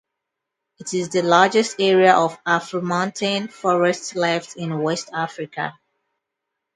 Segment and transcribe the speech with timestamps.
[0.79, 5.77] It is the largest area of Afromontane forest left in West Africa.